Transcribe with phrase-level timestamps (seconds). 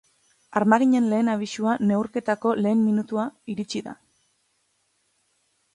[0.59, 3.95] Armaginen lehen abisua neurketako lehen minutua iritsi da.